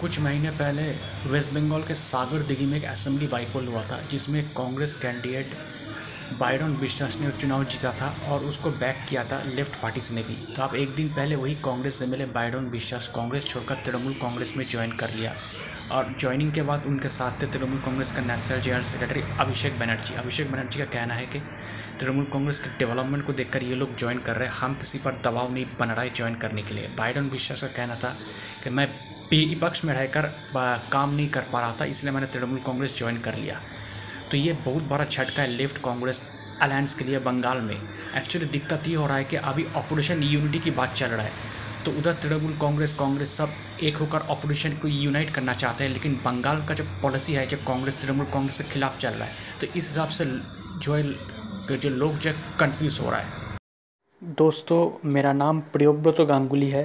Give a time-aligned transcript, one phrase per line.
[0.00, 0.82] कुछ महीने पहले
[1.30, 5.54] वेस्ट बंगाल के सागर दिघी में एक असेंबली बाईपोल हुआ था, जिसमें कांग्रेस कैंडिडेट
[6.40, 10.34] बायरन विश्वास ने चुनाव जीता था और उसको बैक किया था लेफ़्ट पार्टीज़ ने भी
[10.54, 14.12] तो अब एक दिन पहले वही Congress M L A Bayron Biswas Congress छोड़कर तृणमूल
[14.12, 15.34] कांग्रेस में ज्वाइन कर लिया।
[15.92, 20.14] और ज्वाइनिंग के बाद उनके साथ थे तृणमूल कांग्रेस का national general secretary Abhishek Banerjee.
[20.14, 21.40] Abhishek Banerjee का कहना है कि
[22.00, 25.20] तृणमूल कांग्रेस के डेवलपमेंट को देखकर ये लोग ज्वाइन कर रहे हैं। हम किसी पर
[25.24, 28.16] दबाव नहीं बन रहा है ज्वाइन करने के लिए। बाइडन विश्वास का कहना था
[28.64, 28.88] कि मैं
[29.30, 30.26] विपक्ष में रहकर
[30.92, 33.60] काम नहीं कर पा रहा था, इसलिए मैंने तृणमूल कांग्रेस ज्वाइन कर लिया।
[34.30, 36.22] तो ये बहुत बड़ा झटका है लेफ़्ट कांग्रेस
[36.62, 40.58] अलायंस के लिए बंगाल में। एक्चुअली दिक्कत ये हो रहा है कि अभी ऑपरेशन यूनिटी
[40.58, 41.32] की बात चल रहा है।
[41.84, 43.50] तो उधर तृणमूल कांग्रेस कांग्रेस सब
[43.82, 47.56] एक होकर ऑपरेशन को यूनाइट करना चाहते हैं, लेकिन बंगाल का जो पॉलिसी है, जो
[47.66, 51.02] कांग्रेस, तृणमूल कांग्रेस के खिलाफ चल रहा है तो इस हिसाब से जो है,
[51.70, 53.44] जो लोग जो कन्फ्यूज़ हो रहा है।
[54.22, 56.84] दोस्तों, मेरा नाम प्रियोव्रत गांगुली है।